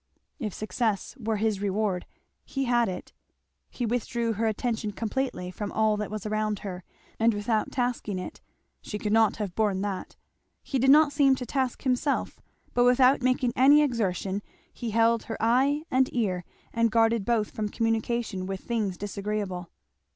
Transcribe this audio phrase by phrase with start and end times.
[0.39, 2.07] If success were his reward
[2.43, 3.13] he had it.
[3.69, 6.83] He withdrew her attention completely from all that was around her,
[7.19, 8.41] and without tasking it;
[8.81, 10.15] she could not have borne that.
[10.63, 12.41] He did not seem to task himself;
[12.73, 14.41] but without making any exertion
[14.73, 19.69] he held her eye and ear and guarded both from communication with things disagreeable.